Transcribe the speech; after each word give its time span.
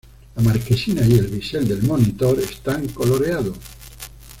La 0.35 0.41
marquesina 0.41 1.05
y 1.05 1.13
el 1.19 1.27
bisel 1.27 1.67
del 1.67 1.83
monitor 1.83 2.39
están 2.39 2.87
coloreados. 2.87 3.55